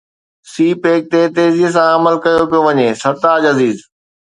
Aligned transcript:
سي 0.51 0.67
pack 0.81 1.01
تي 1.11 1.21
تيزي 1.35 1.67
سان 1.75 1.87
عمل 1.95 2.15
ڪيو 2.23 2.41
پيو 2.51 2.61
وڃي: 2.67 2.87
سرتاج 3.01 3.41
عزيز 3.51 3.77